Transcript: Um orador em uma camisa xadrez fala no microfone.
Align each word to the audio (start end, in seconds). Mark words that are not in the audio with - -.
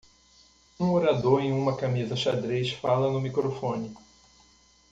Um 0.79 0.89
orador 0.93 1.41
em 1.43 1.51
uma 1.53 1.77
camisa 1.77 2.15
xadrez 2.15 2.71
fala 2.73 3.11
no 3.13 3.21
microfone. 3.21 3.95